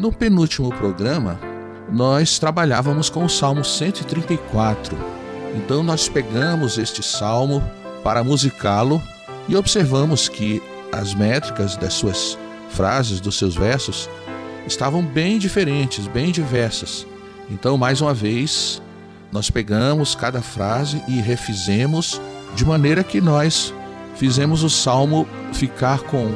No 0.00 0.10
penúltimo 0.10 0.70
programa, 0.70 1.38
nós 1.92 2.38
trabalhávamos 2.38 3.10
com 3.10 3.22
o 3.22 3.28
Salmo 3.28 3.62
134. 3.62 4.96
Então 5.54 5.82
nós 5.82 6.08
pegamos 6.08 6.78
este 6.78 7.02
salmo 7.02 7.62
para 8.02 8.24
musicá-lo 8.24 9.02
e 9.46 9.54
observamos 9.54 10.26
que 10.26 10.62
as 10.90 11.12
métricas 11.12 11.76
das 11.76 11.92
suas 11.92 12.38
frases, 12.70 13.20
dos 13.20 13.36
seus 13.36 13.54
versos, 13.54 14.08
estavam 14.66 15.04
bem 15.04 15.38
diferentes, 15.38 16.06
bem 16.06 16.32
diversas. 16.32 17.06
Então, 17.50 17.76
mais 17.76 18.00
uma 18.00 18.14
vez, 18.14 18.80
nós 19.30 19.50
pegamos 19.50 20.14
cada 20.14 20.40
frase 20.40 21.02
e 21.08 21.20
refizemos 21.20 22.18
de 22.54 22.64
maneira 22.64 23.04
que 23.04 23.20
nós 23.20 23.74
fizemos 24.16 24.62
o 24.62 24.70
salmo 24.70 25.28
ficar 25.52 26.00
com 26.04 26.34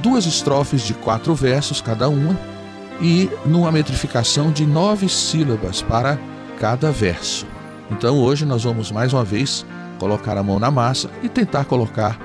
duas 0.00 0.26
estrofes 0.26 0.82
de 0.82 0.94
quatro 0.94 1.34
versos 1.34 1.80
cada 1.80 2.08
uma 2.08 2.53
e 3.00 3.28
numa 3.44 3.72
metrificação 3.72 4.50
de 4.50 4.66
nove 4.66 5.08
sílabas 5.08 5.82
para 5.82 6.18
cada 6.58 6.90
verso. 6.90 7.46
Então 7.90 8.18
hoje 8.18 8.44
nós 8.44 8.64
vamos 8.64 8.90
mais 8.90 9.12
uma 9.12 9.24
vez 9.24 9.64
colocar 9.98 10.36
a 10.36 10.42
mão 10.42 10.58
na 10.58 10.70
massa 10.70 11.10
e 11.22 11.28
tentar 11.28 11.64
colocar 11.64 12.18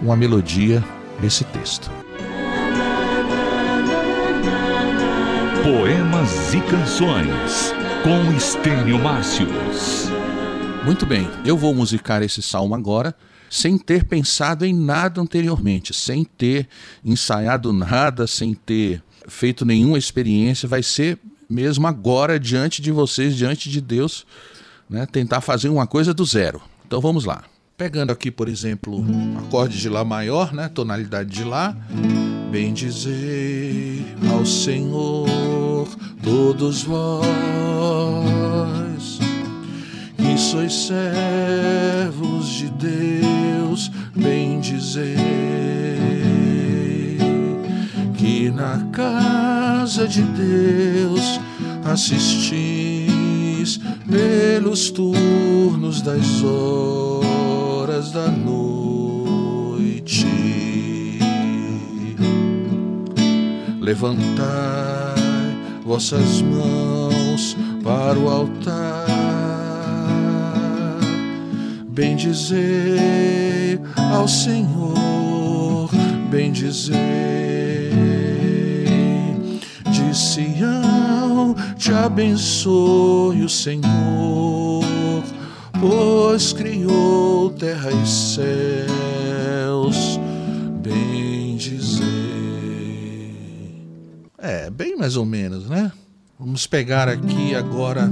uma 0.00 0.16
melodia 0.16 0.82
nesse 1.20 1.44
texto. 1.44 1.90
Poemas 5.62 6.52
e 6.52 6.60
Canções 6.60 7.72
com 8.02 8.36
Estênio 8.36 8.98
Márcios. 8.98 10.10
Muito 10.84 11.06
bem, 11.06 11.30
eu 11.46 11.56
vou 11.56 11.74
musicar 11.74 12.22
esse 12.22 12.42
salmo 12.42 12.74
agora 12.74 13.14
sem 13.48 13.78
ter 13.78 14.04
pensado 14.04 14.66
em 14.66 14.74
nada 14.74 15.20
anteriormente, 15.20 15.94
sem 15.94 16.24
ter 16.24 16.68
ensaiado 17.04 17.72
nada, 17.72 18.26
sem 18.26 18.52
ter 18.52 19.02
feito 19.28 19.64
nenhuma 19.64 19.98
experiência, 19.98 20.68
vai 20.68 20.82
ser 20.82 21.18
mesmo 21.48 21.86
agora 21.86 22.38
diante 22.38 22.80
de 22.80 22.90
vocês, 22.90 23.36
diante 23.36 23.68
de 23.68 23.80
Deus, 23.80 24.26
né, 24.88 25.06
tentar 25.06 25.40
fazer 25.40 25.68
uma 25.68 25.86
coisa 25.86 26.12
do 26.12 26.24
zero. 26.24 26.60
Então 26.86 27.00
vamos 27.00 27.24
lá. 27.24 27.44
Pegando 27.76 28.12
aqui, 28.12 28.30
por 28.30 28.48
exemplo, 28.48 29.04
acorde 29.38 29.78
de 29.78 29.88
Lá 29.88 30.04
maior, 30.04 30.52
né, 30.52 30.68
tonalidade 30.68 31.30
de 31.30 31.42
Lá. 31.42 31.76
Bendizei 32.50 34.04
ao 34.32 34.46
Senhor 34.46 35.88
todos 36.22 36.84
vós, 36.84 37.24
que 40.16 40.38
sois 40.38 40.72
servos 40.72 42.46
de 42.46 42.70
Deus, 42.70 43.90
bendizei 44.14 45.63
na 48.50 48.78
casa 48.92 50.06
de 50.08 50.22
Deus 50.22 51.40
assistis 51.84 53.78
pelos 54.10 54.90
turnos 54.90 56.00
das 56.02 56.42
horas 56.42 58.10
da 58.12 58.28
noite. 58.28 60.26
Levantai 63.80 65.14
vossas 65.84 66.40
mãos 66.42 67.56
para 67.82 68.18
o 68.18 68.28
altar, 68.28 69.06
bendizei 71.88 73.78
ao 74.14 74.26
Senhor, 74.26 75.90
bendizei 76.30 77.63
de 80.14 80.20
Sião, 80.20 81.56
te 81.76 81.92
abençoe 81.92 83.42
o 83.42 83.48
Senhor, 83.48 83.82
pois 85.80 86.52
criou 86.52 87.50
terra 87.50 87.90
e 87.90 88.06
céus, 88.06 88.86
bendizei. 90.80 92.04
É, 94.38 94.70
bem 94.70 94.96
mais 94.96 95.16
ou 95.16 95.24
menos, 95.24 95.68
né? 95.68 95.90
Vamos 96.38 96.64
pegar 96.64 97.08
aqui 97.08 97.52
agora 97.56 98.08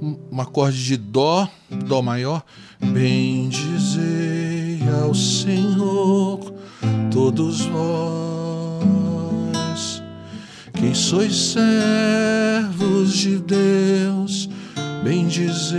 um, 0.00 0.40
acorde 0.40 0.82
de 0.82 0.96
Dó, 0.96 1.46
Dó 1.86 2.00
maior. 2.00 2.42
Bendizei 2.80 3.98
ao 5.02 5.14
Senhor, 5.14 6.54
todos 7.10 7.66
vós, 7.66 8.47
que 10.78 10.94
sois 10.94 11.54
servos 11.54 13.12
de 13.18 13.38
Deus, 13.38 14.48
bendizei, 15.02 15.78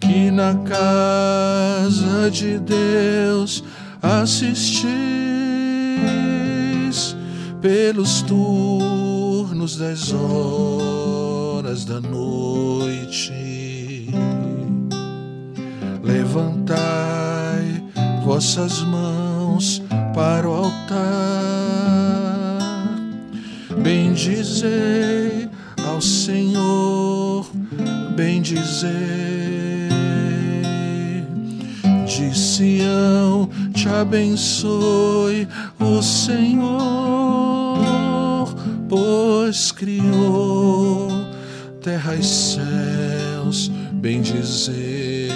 que 0.00 0.30
na 0.30 0.54
casa 0.56 2.30
de 2.30 2.58
Deus 2.58 3.62
assistis 4.02 4.88
pelos 7.60 8.22
turnos 8.22 9.76
das 9.76 10.12
horas 10.12 11.84
da 11.84 12.00
noite. 12.00 13.32
Levantai 16.02 17.82
vossas 18.24 18.80
mãos 18.82 19.82
para 20.14 20.48
o 20.48 20.52
altar, 20.52 21.67
bendizei 23.88 25.48
ao 25.82 25.98
Senhor, 25.98 27.50
bendizei 28.14 28.90
de 32.04 32.38
Sião, 32.38 33.48
te 33.72 33.88
abençoe 33.88 35.48
o 35.80 36.02
Senhor, 36.02 36.78
pois 38.90 39.72
criou 39.72 41.08
terra 41.80 42.14
e 42.14 42.22
céus, 42.22 43.68
bendizei. 43.94 45.30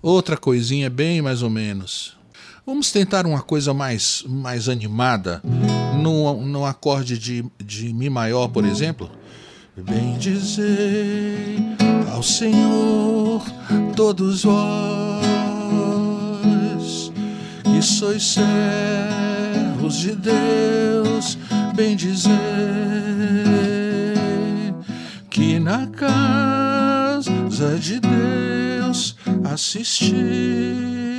Outra 0.00 0.36
coisinha 0.36 0.88
bem 0.88 1.20
mais 1.20 1.42
ou 1.42 1.50
menos. 1.50 2.17
Vamos 2.68 2.92
tentar 2.92 3.26
uma 3.26 3.40
coisa 3.40 3.72
mais, 3.72 4.22
mais 4.28 4.68
animada, 4.68 5.40
num, 6.02 6.44
num 6.44 6.66
acorde 6.66 7.16
de, 7.16 7.42
de 7.58 7.94
Mi 7.94 8.10
maior, 8.10 8.48
por 8.48 8.62
exemplo. 8.62 9.10
Bendizei 9.74 11.56
ao 12.12 12.22
Senhor 12.22 13.42
todos 13.96 14.42
vós, 14.42 14.60
que 17.64 17.80
sois 17.80 18.22
servos 18.22 19.96
de 19.96 20.14
Deus, 20.14 21.38
bendizei, 21.74 22.34
que 25.30 25.58
na 25.58 25.86
casa 25.86 27.30
de 27.80 27.98
Deus 27.98 29.16
assistis 29.50 31.17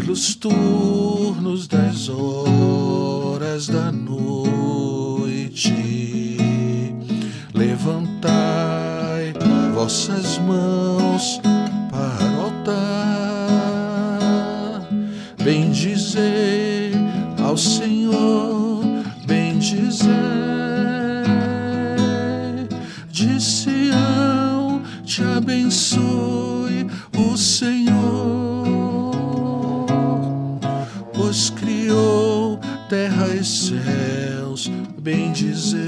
pelos 0.00 0.34
turnos 0.34 1.68
das 1.68 2.08
horas 2.08 3.66
da 3.66 3.92
noite. 3.92 4.88
Levantai 7.54 9.34
vossas 9.74 10.38
mãos 10.38 11.38
para 11.90 12.24
o 12.24 12.40
altar, 12.44 12.80
bendizei 15.44 16.92
ao 17.42 17.56
Senhor, 17.56 17.99
Criou 31.30 32.58
terra 32.88 33.28
e 33.28 33.44
céus, 33.44 34.66
bem 34.98 35.30
dizer. 35.30 35.86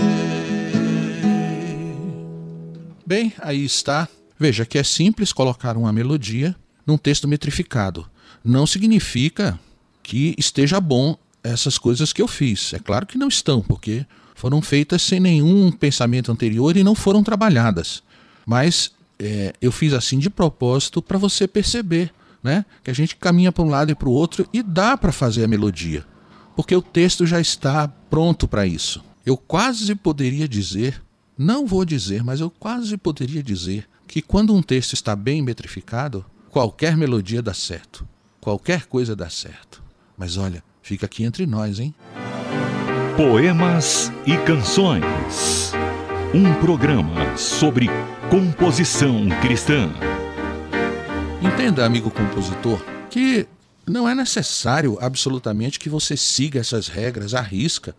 Bem, 3.04 3.32
aí 3.40 3.64
está. 3.64 4.08
Veja 4.38 4.64
que 4.64 4.78
é 4.78 4.84
simples 4.84 5.32
colocar 5.32 5.76
uma 5.76 5.92
melodia 5.92 6.54
num 6.86 6.96
texto 6.96 7.26
metrificado. 7.26 8.08
Não 8.44 8.68
significa 8.68 9.58
que 10.00 10.32
esteja 10.38 10.80
bom 10.80 11.16
essas 11.42 11.76
coisas 11.76 12.12
que 12.12 12.22
eu 12.22 12.28
fiz. 12.28 12.72
É 12.72 12.78
claro 12.78 13.04
que 13.04 13.18
não 13.18 13.26
estão, 13.26 13.62
porque 13.62 14.06
foram 14.36 14.62
feitas 14.62 15.02
sem 15.02 15.18
nenhum 15.18 15.72
pensamento 15.72 16.30
anterior 16.30 16.76
e 16.76 16.84
não 16.84 16.94
foram 16.94 17.24
trabalhadas. 17.24 18.00
Mas 18.46 18.92
é, 19.18 19.52
eu 19.60 19.72
fiz 19.72 19.92
assim 19.92 20.20
de 20.20 20.30
propósito 20.30 21.02
para 21.02 21.18
você 21.18 21.48
perceber 21.48 22.12
né? 22.42 22.64
que 22.82 22.90
a 22.90 22.94
gente 22.94 23.16
caminha 23.16 23.52
para 23.52 23.62
um 23.62 23.68
lado 23.68 23.92
e 23.92 23.94
para 23.94 24.08
o 24.08 24.12
outro 24.12 24.46
e 24.52 24.62
dá 24.62 24.96
para 24.96 25.12
fazer 25.12 25.44
a 25.44 25.48
melodia, 25.48 26.04
porque 26.56 26.74
o 26.74 26.82
texto 26.82 27.26
já 27.26 27.40
está 27.40 27.86
pronto 27.86 28.48
para 28.48 28.66
isso. 28.66 29.02
Eu 29.24 29.36
quase 29.36 29.94
poderia 29.94 30.48
dizer, 30.48 31.00
não 31.38 31.66
vou 31.66 31.84
dizer, 31.84 32.24
mas 32.24 32.40
eu 32.40 32.50
quase 32.50 32.96
poderia 32.96 33.42
dizer 33.42 33.88
que 34.06 34.20
quando 34.20 34.54
um 34.54 34.62
texto 34.62 34.94
está 34.94 35.14
bem 35.14 35.40
metrificado, 35.40 36.24
qualquer 36.50 36.96
melodia 36.96 37.40
dá 37.40 37.54
certo, 37.54 38.06
qualquer 38.40 38.86
coisa 38.86 39.14
dá 39.14 39.30
certo. 39.30 39.82
Mas 40.18 40.36
olha, 40.36 40.62
fica 40.82 41.06
aqui 41.06 41.24
entre 41.24 41.46
nós, 41.46 41.78
hein? 41.78 41.94
Poemas 43.16 44.10
e 44.26 44.36
Canções. 44.38 45.72
Um 46.34 46.54
programa 46.60 47.36
sobre 47.36 47.88
composição 48.30 49.28
cristã. 49.42 49.90
Entenda, 51.42 51.84
amigo 51.84 52.08
compositor, 52.08 52.80
que 53.10 53.48
não 53.84 54.08
é 54.08 54.14
necessário 54.14 54.96
absolutamente 55.00 55.80
que 55.80 55.88
você 55.88 56.16
siga 56.16 56.60
essas 56.60 56.86
regras 56.86 57.34
à 57.34 57.40
risca 57.40 57.96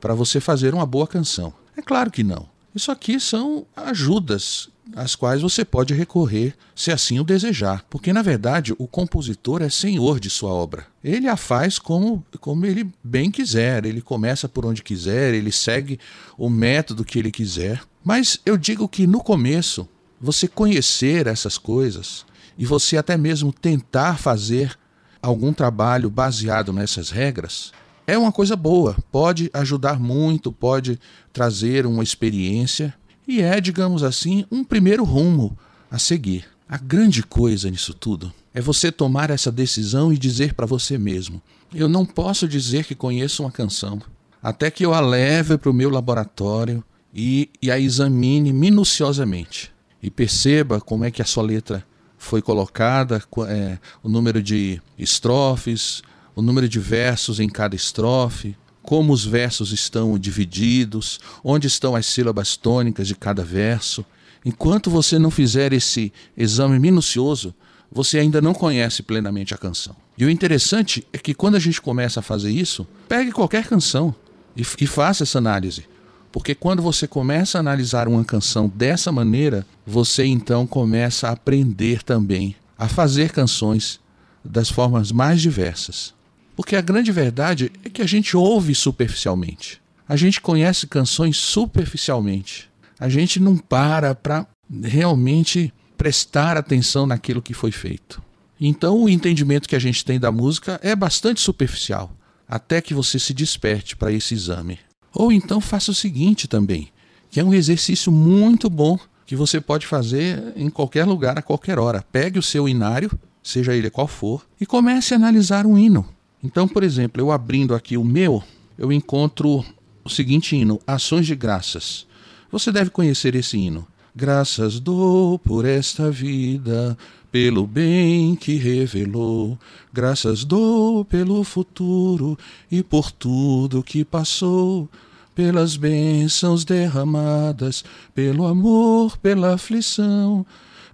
para 0.00 0.12
você 0.12 0.40
fazer 0.40 0.74
uma 0.74 0.84
boa 0.84 1.06
canção. 1.06 1.54
É 1.76 1.82
claro 1.82 2.10
que 2.10 2.24
não. 2.24 2.48
Isso 2.74 2.90
aqui 2.90 3.20
são 3.20 3.64
ajudas 3.76 4.68
às 4.96 5.14
quais 5.14 5.40
você 5.40 5.64
pode 5.64 5.94
recorrer 5.94 6.52
se 6.74 6.90
assim 6.90 7.20
o 7.20 7.24
desejar, 7.24 7.84
porque 7.88 8.12
na 8.12 8.22
verdade 8.22 8.74
o 8.76 8.88
compositor 8.88 9.62
é 9.62 9.70
senhor 9.70 10.18
de 10.18 10.28
sua 10.28 10.50
obra. 10.50 10.84
Ele 11.02 11.28
a 11.28 11.36
faz 11.36 11.78
como, 11.78 12.24
como 12.40 12.66
ele 12.66 12.90
bem 13.04 13.30
quiser, 13.30 13.86
ele 13.86 14.02
começa 14.02 14.48
por 14.48 14.66
onde 14.66 14.82
quiser, 14.82 15.32
ele 15.32 15.52
segue 15.52 15.98
o 16.36 16.50
método 16.50 17.04
que 17.04 17.20
ele 17.20 17.30
quiser. 17.30 17.80
Mas 18.04 18.40
eu 18.44 18.56
digo 18.56 18.88
que 18.88 19.06
no 19.06 19.22
começo, 19.22 19.88
você 20.20 20.48
conhecer 20.48 21.28
essas 21.28 21.56
coisas, 21.56 22.26
e 22.60 22.66
você 22.66 22.98
até 22.98 23.16
mesmo 23.16 23.54
tentar 23.54 24.18
fazer 24.18 24.78
algum 25.22 25.50
trabalho 25.50 26.10
baseado 26.10 26.74
nessas 26.74 27.08
regras, 27.08 27.72
é 28.06 28.18
uma 28.18 28.30
coisa 28.30 28.54
boa, 28.54 28.94
pode 29.10 29.50
ajudar 29.54 29.98
muito, 29.98 30.52
pode 30.52 31.00
trazer 31.32 31.86
uma 31.86 32.02
experiência 32.02 32.92
e 33.26 33.40
é, 33.40 33.62
digamos 33.62 34.02
assim, 34.02 34.44
um 34.52 34.62
primeiro 34.62 35.04
rumo 35.04 35.56
a 35.90 35.98
seguir. 35.98 36.44
A 36.68 36.76
grande 36.76 37.22
coisa 37.22 37.70
nisso 37.70 37.94
tudo 37.94 38.30
é 38.52 38.60
você 38.60 38.92
tomar 38.92 39.30
essa 39.30 39.50
decisão 39.50 40.12
e 40.12 40.18
dizer 40.18 40.52
para 40.52 40.66
você 40.66 40.98
mesmo: 40.98 41.40
eu 41.74 41.88
não 41.88 42.04
posso 42.04 42.46
dizer 42.46 42.84
que 42.84 42.94
conheço 42.94 43.42
uma 43.42 43.50
canção, 43.50 44.02
até 44.42 44.70
que 44.70 44.84
eu 44.84 44.92
a 44.92 45.00
leve 45.00 45.56
para 45.56 45.70
o 45.70 45.74
meu 45.74 45.88
laboratório 45.88 46.84
e, 47.14 47.48
e 47.62 47.70
a 47.70 47.78
examine 47.78 48.52
minuciosamente 48.52 49.72
e 50.02 50.10
perceba 50.10 50.78
como 50.78 51.06
é 51.06 51.10
que 51.10 51.22
a 51.22 51.24
sua 51.24 51.42
letra 51.42 51.86
foi 52.20 52.42
colocada, 52.42 53.20
é, 53.48 53.78
o 54.02 54.08
número 54.08 54.42
de 54.42 54.80
estrofes, 54.98 56.02
o 56.36 56.42
número 56.42 56.68
de 56.68 56.78
versos 56.78 57.40
em 57.40 57.48
cada 57.48 57.74
estrofe, 57.74 58.54
como 58.82 59.12
os 59.12 59.24
versos 59.24 59.72
estão 59.72 60.18
divididos, 60.18 61.18
onde 61.42 61.66
estão 61.66 61.96
as 61.96 62.04
sílabas 62.04 62.58
tônicas 62.58 63.08
de 63.08 63.14
cada 63.14 63.42
verso. 63.42 64.04
Enquanto 64.44 64.90
você 64.90 65.18
não 65.18 65.30
fizer 65.30 65.72
esse 65.72 66.12
exame 66.36 66.78
minucioso, 66.78 67.54
você 67.90 68.18
ainda 68.18 68.40
não 68.40 68.52
conhece 68.52 69.02
plenamente 69.02 69.54
a 69.54 69.58
canção. 69.58 69.96
E 70.16 70.24
o 70.26 70.30
interessante 70.30 71.04
é 71.14 71.18
que 71.18 71.32
quando 71.32 71.54
a 71.54 71.58
gente 71.58 71.80
começa 71.80 72.20
a 72.20 72.22
fazer 72.22 72.50
isso, 72.50 72.86
pegue 73.08 73.32
qualquer 73.32 73.66
canção 73.66 74.14
e, 74.54 74.60
e 74.60 74.86
faça 74.86 75.22
essa 75.22 75.38
análise. 75.38 75.86
Porque 76.32 76.54
quando 76.54 76.82
você 76.82 77.06
começa 77.08 77.58
a 77.58 77.60
analisar 77.60 78.06
uma 78.06 78.24
canção 78.24 78.68
dessa 78.68 79.10
maneira, 79.10 79.66
você 79.86 80.24
então 80.24 80.66
começa 80.66 81.28
a 81.28 81.32
aprender 81.32 82.02
também 82.02 82.54
a 82.78 82.88
fazer 82.88 83.30
canções 83.30 84.00
das 84.44 84.70
formas 84.70 85.12
mais 85.12 85.40
diversas. 85.40 86.14
Porque 86.56 86.76
a 86.76 86.80
grande 86.80 87.10
verdade 87.12 87.70
é 87.84 87.88
que 87.88 88.02
a 88.02 88.06
gente 88.06 88.36
ouve 88.36 88.74
superficialmente. 88.74 89.80
A 90.08 90.16
gente 90.16 90.40
conhece 90.40 90.86
canções 90.86 91.36
superficialmente. 91.36 92.70
A 92.98 93.08
gente 93.08 93.40
não 93.40 93.56
para 93.56 94.14
para 94.14 94.46
realmente 94.82 95.72
prestar 95.96 96.56
atenção 96.56 97.06
naquilo 97.06 97.42
que 97.42 97.54
foi 97.54 97.70
feito. 97.70 98.22
Então, 98.60 99.02
o 99.02 99.08
entendimento 99.08 99.68
que 99.68 99.76
a 99.76 99.80
gente 99.80 100.04
tem 100.04 100.20
da 100.20 100.30
música 100.30 100.78
é 100.82 100.94
bastante 100.94 101.40
superficial, 101.40 102.14
até 102.46 102.80
que 102.80 102.92
você 102.92 103.18
se 103.18 103.32
desperte 103.32 103.96
para 103.96 104.12
esse 104.12 104.34
exame. 104.34 104.78
Ou 105.14 105.32
então 105.32 105.60
faça 105.60 105.90
o 105.90 105.94
seguinte 105.94 106.46
também, 106.46 106.88
que 107.30 107.40
é 107.40 107.44
um 107.44 107.54
exercício 107.54 108.10
muito 108.12 108.68
bom 108.70 108.98
que 109.26 109.36
você 109.36 109.60
pode 109.60 109.86
fazer 109.86 110.52
em 110.56 110.68
qualquer 110.68 111.04
lugar, 111.04 111.38
a 111.38 111.42
qualquer 111.42 111.78
hora. 111.78 112.04
Pegue 112.10 112.38
o 112.38 112.42
seu 112.42 112.68
inário, 112.68 113.10
seja 113.42 113.74
ele 113.74 113.90
qual 113.90 114.08
for, 114.08 114.44
e 114.60 114.66
comece 114.66 115.14
a 115.14 115.16
analisar 115.16 115.66
um 115.66 115.78
hino. 115.78 116.04
Então, 116.42 116.66
por 116.66 116.82
exemplo, 116.82 117.20
eu 117.20 117.30
abrindo 117.30 117.74
aqui 117.74 117.96
o 117.96 118.04
meu, 118.04 118.42
eu 118.78 118.90
encontro 118.90 119.64
o 120.04 120.08
seguinte 120.08 120.56
hino: 120.56 120.80
Ações 120.86 121.26
de 121.26 121.36
Graças. 121.36 122.06
Você 122.50 122.72
deve 122.72 122.90
conhecer 122.90 123.34
esse 123.34 123.56
hino. 123.56 123.86
Graças 124.14 124.80
dou 124.80 125.38
por 125.38 125.64
esta 125.64 126.10
vida, 126.10 126.98
pelo 127.30 127.66
bem 127.66 128.34
que 128.34 128.56
revelou. 128.56 129.56
Graças 129.92 130.44
dou 130.44 131.04
pelo 131.04 131.44
futuro 131.44 132.36
e 132.70 132.82
por 132.82 133.12
tudo 133.12 133.84
que 133.84 134.04
passou, 134.04 134.88
pelas 135.34 135.76
bênçãos 135.76 136.64
derramadas, 136.64 137.84
pelo 138.12 138.46
amor, 138.46 139.16
pela 139.18 139.54
aflição, 139.54 140.44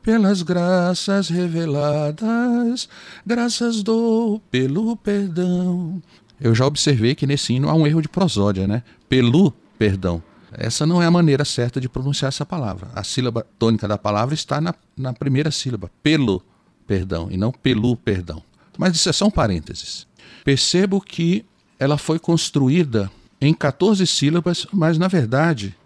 pelas 0.03 0.43
graças 0.43 1.29
reveladas. 1.29 2.87
Graças 3.27 3.83
dou 3.83 4.41
pelo 4.51 4.95
perdão. 4.95 6.03
Eu 6.39 6.55
já 6.55 6.67
observei 6.67 7.15
que 7.15 7.27
nesse 7.27 7.55
hino 7.55 7.70
há 7.70 7.75
um 7.75 7.87
erro 7.87 8.03
de 8.03 8.08
prosódia, 8.08 8.69
né? 8.69 8.82
Pelo 9.08 9.53
perdão. 9.79 10.23
Essa 10.58 10.86
não 10.86 11.03
é 11.03 11.06
a 11.06 11.10
maneira 11.10 11.44
certa 11.44 11.79
de 11.79 11.89
pronunciar 11.89 12.31
essa 12.31 12.46
palavra. 12.46 12.89
A 12.94 13.05
sílaba 13.05 13.46
tônica 13.58 13.86
da 13.86 13.98
palavra 13.98 14.34
está 14.34 14.58
na, 14.58 14.75
na 14.96 15.13
primeira 15.13 15.51
sílaba, 15.51 15.91
pelo 16.03 16.43
perdão, 16.86 17.29
e 17.31 17.36
não 17.36 17.53
pelo 17.53 17.94
perdão. 17.94 18.43
Mas 18.79 18.96
isso 18.96 19.08
é 19.08 19.13
só 19.13 19.27
um 19.27 19.31
parênteses. 19.31 20.06
Percebo 20.44 21.01
que 21.01 21.44
ela 21.79 21.98
foi 21.98 22.19
construída 22.19 23.10
em 23.39 23.53
14 23.53 24.06
sílabas, 24.06 24.67
mas 24.72 24.96
na 24.96 25.08
verdade 25.08 25.77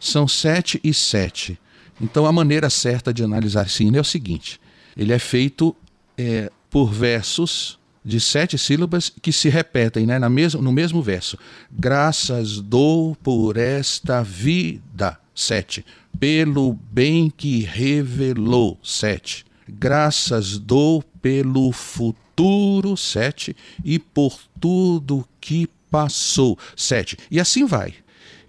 são 0.00 0.26
7 0.26 0.80
e 0.82 0.94
7. 0.94 1.58
Então 2.00 2.24
a 2.24 2.32
maneira 2.32 2.70
certa 2.70 3.12
de 3.12 3.22
analisar 3.22 3.66
esse 3.66 3.84
hino 3.84 3.98
é 3.98 4.00
o 4.00 4.04
seguinte: 4.04 4.58
ele 4.96 5.12
é 5.12 5.18
feito 5.18 5.76
é, 6.16 6.50
por 6.70 6.90
versos 6.90 7.78
de 8.04 8.20
sete 8.20 8.58
sílabas 8.58 9.10
que 9.22 9.32
se 9.32 9.48
repetem 9.48 10.04
né, 10.04 10.18
na 10.18 10.28
mesmo, 10.28 10.60
no 10.60 10.70
mesmo 10.70 11.00
verso. 11.00 11.38
Graças 11.70 12.60
dou 12.60 13.16
por 13.16 13.56
esta 13.56 14.22
vida. 14.22 15.18
Sete. 15.34 15.84
Pelo 16.18 16.74
bem 16.92 17.32
que 17.34 17.60
revelou. 17.62 18.78
Sete. 18.82 19.46
Graças 19.66 20.58
dou 20.58 21.02
pelo 21.22 21.72
futuro. 21.72 22.96
Sete. 22.96 23.56
E 23.82 23.98
por 23.98 24.38
tudo 24.60 25.26
que 25.40 25.66
passou. 25.90 26.58
Sete. 26.76 27.16
E 27.30 27.40
assim 27.40 27.64
vai. 27.64 27.94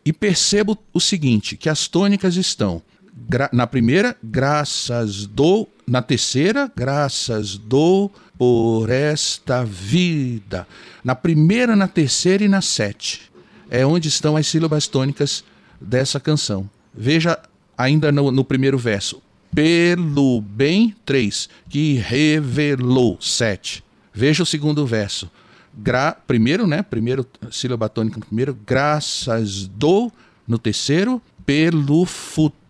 E 0.04 0.12
percebo 0.12 0.78
o 0.94 1.00
seguinte: 1.00 1.56
que 1.56 1.70
as 1.70 1.88
tônicas 1.88 2.36
estão 2.36 2.82
na 3.52 3.66
primeira, 3.66 4.16
graças 4.22 5.26
dou, 5.26 5.72
na 5.88 6.02
terceira, 6.02 6.72
graças 6.76 7.58
dou 7.58 8.12
por 8.38 8.90
esta 8.90 9.64
vida. 9.64 10.68
Na 11.04 11.16
primeira, 11.16 11.76
na 11.76 11.88
terceira 11.88 12.44
e 12.44 12.48
na 12.48 12.62
sete. 12.62 13.32
É 13.70 13.86
onde 13.86 14.10
estão 14.10 14.36
as 14.36 14.48
sílabas 14.48 14.88
tônicas 14.88 15.44
dessa 15.80 16.20
canção. 16.20 16.70
Veja 16.94 17.40
ainda 17.78 18.12
no, 18.12 18.32
no 18.32 18.44
primeiro 18.44 18.78
verso. 18.78 19.22
Pelo 19.54 20.42
bem, 20.42 20.94
três. 21.06 21.48
Que 21.70 21.94
revelou, 21.96 23.18
sete. 23.22 23.84
Veja 24.14 24.44
o 24.44 24.46
segundo 24.46 24.86
verso. 24.86 25.32
Gra, 25.74 26.12
primeiro, 26.12 26.68
né? 26.68 26.84
Primeiro 26.84 27.26
sílaba 27.50 27.90
tônica 27.90 28.20
no 28.20 28.26
primeiro. 28.26 28.58
Graças 28.66 29.68
do 29.68 30.12
no 30.48 30.60
terceiro. 30.60 31.22
Pelo 31.46 32.06
futuro 32.06 32.65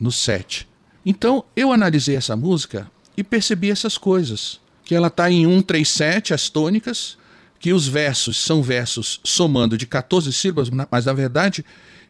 no 0.00 0.10
sete. 0.10 0.66
Então 1.04 1.44
eu 1.54 1.72
analisei 1.72 2.16
essa 2.16 2.36
música 2.36 2.90
e 3.16 3.22
percebi 3.22 3.70
essas 3.70 3.98
coisas 3.98 4.60
que 4.84 4.94
ela 4.94 5.08
está 5.08 5.30
em 5.30 5.44
137, 5.44 6.32
as 6.32 6.48
tônicas, 6.48 7.18
que 7.60 7.72
os 7.72 7.86
versos 7.86 8.38
são 8.38 8.62
versos 8.62 9.20
somando 9.22 9.76
de 9.76 9.86
14 9.86 10.32
sílabas, 10.32 10.70
mas 10.90 11.04
na 11.04 11.12
verdade 11.12 11.64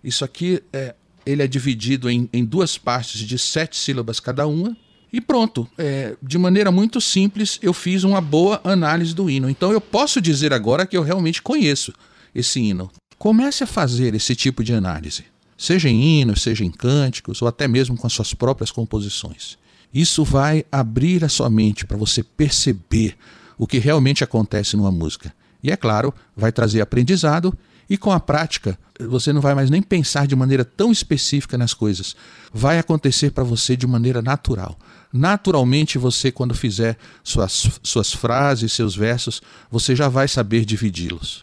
isso 0.05 0.25
aqui 0.25 0.63
é, 0.73 0.95
ele 1.27 1.43
é 1.43 1.47
dividido 1.47 2.09
em, 2.09 2.29
em 2.33 2.45
duas 2.45 2.79
partes 2.79 3.21
de 3.21 3.39
sete 3.39 3.77
sílabas 3.77 4.21
cada 4.21 4.47
uma. 4.47 4.77
E 5.13 5.21
pronto, 5.21 5.69
é, 5.77 6.15
de 6.23 6.37
maneira 6.39 6.71
muito 6.71 7.01
simples, 7.01 7.59
eu 7.63 7.73
fiz 7.73 8.05
uma 8.05 8.21
boa 8.21 8.61
análise 8.63 9.15
do 9.15 9.29
hino. 9.29 9.49
Então 9.49 9.73
eu 9.73 9.81
posso 9.81 10.21
dizer 10.21 10.53
agora 10.53 10.87
que 10.87 10.97
eu 10.97 11.03
realmente 11.03 11.43
conheço 11.43 11.93
esse 12.35 12.61
hino. 12.61 12.91
Comece 13.17 13.65
a 13.65 13.67
fazer 13.67 14.15
esse 14.15 14.37
tipo 14.37 14.63
de 14.63 14.73
análise, 14.75 15.25
seja 15.59 15.89
em 15.89 16.21
hinos, 16.21 16.41
seja 16.41 16.65
em 16.65 16.71
cânticos, 16.71 17.43
ou 17.43 17.49
até 17.49 17.69
mesmo 17.69 17.97
com 17.97 18.07
as 18.07 18.13
suas 18.13 18.33
próprias 18.33 18.71
composições. 18.71 19.59
Isso 19.93 20.25
vai 20.25 20.65
abrir 20.71 21.25
a 21.25 21.29
sua 21.29 21.51
mente 21.51 21.85
para 21.85 21.97
você 21.97 22.23
perceber 22.23 23.17
o 23.59 23.67
que 23.67 23.79
realmente 23.79 24.23
acontece 24.23 24.77
numa 24.77 24.93
música. 24.93 25.35
E 25.63 25.73
é 25.73 25.77
claro, 25.77 26.15
vai 26.37 26.53
trazer 26.53 26.81
aprendizado 26.81 27.53
e 27.91 27.97
com 27.97 28.13
a 28.13 28.21
prática, 28.21 28.79
você 29.01 29.33
não 29.33 29.41
vai 29.41 29.55
mais 29.55 29.71
nem 29.71 29.81
pensar 29.81 30.27
de 30.27 30.37
maneira 30.37 30.65
tão 30.65 30.93
específica 30.93 31.57
nas 31.57 31.73
coisas. 31.73 32.15
Vai 32.53 32.79
acontecer 32.79 33.31
para 33.31 33.43
você 33.43 33.77
de 33.77 33.87
maneira 33.87 34.21
natural. 34.21 34.79
Naturalmente, 35.11 35.97
você, 35.97 36.31
quando 36.31 36.55
fizer 36.55 36.99
suas, 37.25 37.71
suas 37.83 38.13
frases, 38.13 38.75
seus 38.75 38.95
versos, 38.95 39.41
você 39.71 39.97
já 39.97 40.09
vai 40.09 40.29
saber 40.29 40.67
dividi-los. 40.67 41.41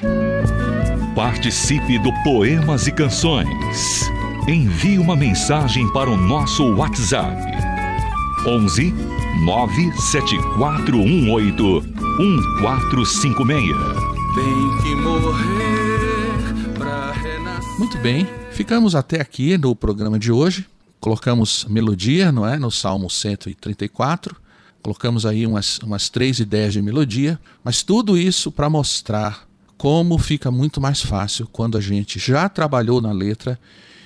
Participe 1.15 1.98
do 2.00 2.12
Poemas 2.24 2.88
e 2.88 2.91
Canções. 2.91 4.10
Envie 4.48 4.98
uma 5.00 5.15
mensagem 5.15 5.88
para 5.93 6.10
o 6.10 6.17
nosso 6.17 6.75
WhatsApp. 6.75 7.41
11 8.45 8.93
97418 9.45 11.81
1456. 12.19 13.77
Tem 14.36 14.77
que 14.84 14.93
morrer 14.95 15.95
muito 17.77 17.98
bem, 17.98 18.25
ficamos 18.51 18.95
até 18.95 19.19
aqui 19.19 19.57
no 19.57 19.75
programa 19.75 20.17
de 20.17 20.31
hoje. 20.31 20.65
Colocamos 21.00 21.65
melodia, 21.69 22.31
não 22.31 22.48
é? 22.48 22.57
No 22.57 22.72
Salmo 22.72 23.10
134. 23.10 24.36
Colocamos 24.81 25.25
aí 25.25 25.45
umas, 25.45 25.77
umas 25.79 26.07
três 26.07 26.39
ideias 26.39 26.72
de 26.72 26.81
melodia, 26.81 27.38
mas 27.63 27.84
tudo 27.84 28.17
isso 28.17 28.50
para 28.50 28.69
mostrar 28.69 29.45
como 29.77 30.17
fica 30.17 30.50
muito 30.50 30.79
mais 30.79 31.01
fácil 31.01 31.48
quando 31.51 31.77
a 31.77 31.82
gente 31.82 32.20
já 32.20 32.48
trabalhou 32.50 33.01
na 33.01 33.12
letra 33.12 33.60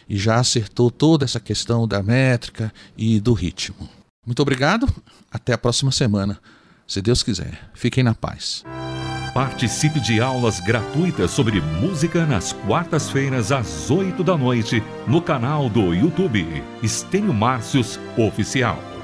e 0.08 0.18
já 0.18 0.38
acertou 0.38 0.90
toda 0.90 1.26
essa 1.26 1.40
questão 1.40 1.88
da 1.88 2.02
métrica 2.02 2.74
e 2.98 3.20
do 3.20 3.34
ritmo. 3.34 3.88
Muito 4.26 4.42
obrigado, 4.42 4.88
até 5.32 5.54
a 5.54 5.58
próxima 5.58 5.92
semana, 5.92 6.40
se 6.88 7.02
Deus 7.02 7.24
quiser. 7.24 7.70
Fiquem 7.74 8.04
na 8.04 8.16
paz. 8.16 8.64
Participe 9.34 10.00
de 10.00 10.20
aulas 10.20 10.60
gratuitas 10.60 11.32
sobre 11.32 11.62
música 11.62 12.26
nas 12.26 12.52
quartas-feiras 12.52 13.52
às 13.52 13.90
8 13.92 14.24
da 14.24 14.36
noite 14.36 14.84
no 15.08 15.22
canal 15.22 15.70
do 15.70 15.94
YouTube 15.94 16.64
Estênio 16.82 17.34
Márcios 17.34 18.00
Oficial. 18.18 18.99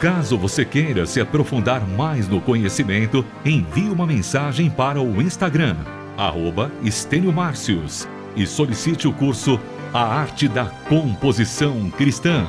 Caso 0.00 0.36
você 0.36 0.64
queira 0.64 1.06
se 1.06 1.20
aprofundar 1.20 1.86
mais 1.86 2.28
no 2.28 2.40
conhecimento, 2.40 3.24
envie 3.44 3.88
uma 3.88 4.06
mensagem 4.06 4.68
para 4.68 5.00
o 5.00 5.22
Instagram, 5.22 5.76
arroba 6.16 6.70
Márcios, 7.34 8.06
e 8.36 8.46
solicite 8.46 9.08
o 9.08 9.12
curso 9.12 9.58
A 9.92 10.02
Arte 10.02 10.48
da 10.48 10.66
Composição 10.66 11.90
Cristã. 11.90 12.46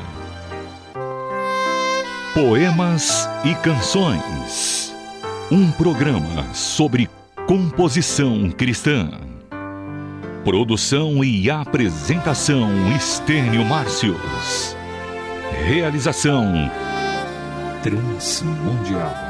Poemas 2.34 3.28
e 3.44 3.56
Canções 3.56 4.88
um 5.50 5.72
programa 5.72 6.54
sobre 6.54 7.10
composição 7.46 8.52
cristã. 8.52 9.10
Produção 10.44 11.24
e 11.24 11.50
apresentação 11.50 12.70
Estênio 12.94 13.64
Márcios. 13.64 14.76
Realização 15.66 16.70
Transmundial. 17.84 19.27